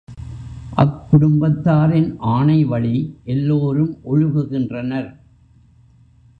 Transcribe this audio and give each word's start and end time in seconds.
அக்குடும்பத்தாரின் 0.77 2.17
ஆணைவழி 2.19 2.95
எல்லாரும் 3.25 3.93
ஒழுகுகின்றனர். 4.03 5.09